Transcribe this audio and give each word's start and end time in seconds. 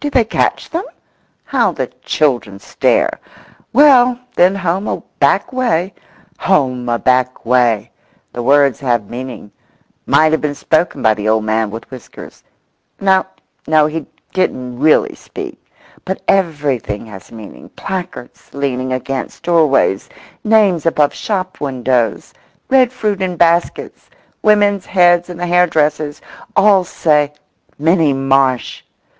Do 0.00 0.10
they 0.10 0.24
catch 0.24 0.70
them? 0.70 0.82
How 1.44 1.70
the 1.70 1.86
children 2.04 2.58
stare! 2.58 3.20
Well, 3.72 4.18
then 4.34 4.56
home 4.56 4.88
a 4.88 5.04
back 5.20 5.52
way—"Home 5.52 6.88
a 6.88 6.98
back 6.98 7.46
way!" 7.46 7.92
The 8.32 8.42
words 8.42 8.80
have 8.80 9.08
meaning; 9.08 9.52
might 10.04 10.32
have 10.32 10.40
been 10.40 10.56
spoken 10.56 11.00
by 11.00 11.14
the 11.14 11.28
old 11.28 11.44
man 11.44 11.70
with 11.70 11.88
whiskers—no, 11.92 13.24
no, 13.68 13.86
he 13.86 14.04
didn't 14.32 14.80
really 14.80 15.14
speak; 15.14 15.64
but 16.04 16.22
everything 16.26 17.06
has 17.06 17.30
meaning—placards 17.30 18.52
leaning 18.52 18.92
against 18.92 19.44
doorways—names 19.44 20.86
above 20.86 21.14
shop 21.14 21.60
windows—red 21.60 22.92
fruit 22.92 23.22
in 23.22 23.36
baskets—women's 23.36 24.86
heads 24.86 25.30
in 25.30 25.36
the 25.36 25.46
hairdresser's—all 25.46 26.82
say 26.82 27.32
"Minnie 27.78 28.12
Marsh!" 28.12 28.82